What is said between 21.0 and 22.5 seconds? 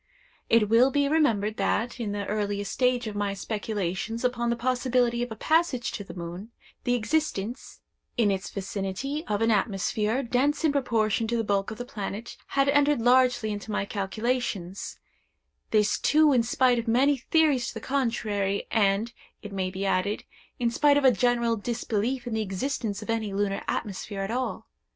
a general disbelief in the